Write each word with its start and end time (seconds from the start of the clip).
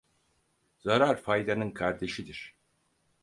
Zarar 0.77 1.15
faydanın 1.21 1.71
kardeşidir. 1.73 2.55